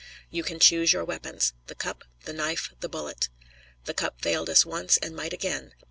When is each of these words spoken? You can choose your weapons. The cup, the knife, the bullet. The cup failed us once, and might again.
You 0.31 0.41
can 0.41 0.59
choose 0.59 0.91
your 0.93 1.05
weapons. 1.05 1.53
The 1.67 1.75
cup, 1.75 2.03
the 2.25 2.33
knife, 2.33 2.71
the 2.79 2.89
bullet. 2.89 3.29
The 3.85 3.93
cup 3.93 4.19
failed 4.19 4.49
us 4.49 4.65
once, 4.65 4.97
and 4.97 5.15
might 5.15 5.31
again. 5.31 5.73